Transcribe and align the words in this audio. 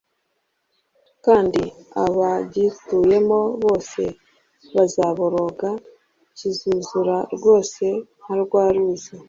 kandi 1.25 1.61
abagituyemo 2.03 3.39
bose 3.63 4.01
bazaboroga. 4.75 5.69
Kizuzura 6.37 7.15
rwose 7.35 7.85
nka 8.21 8.35
rwa 8.43 8.65
Ruzi 8.75 9.13